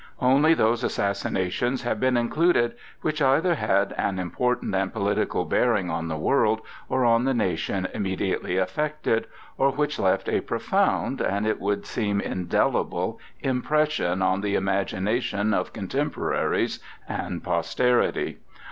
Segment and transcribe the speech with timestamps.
[0.19, 6.07] Only those assassinations have been included which either had an important and political bearing on
[6.07, 9.27] the world, or on the nation immediately affected,
[9.59, 15.71] or which left a profound, and, it would seem, indelible impression on the imagination of
[15.71, 18.39] contemporaries and posterity.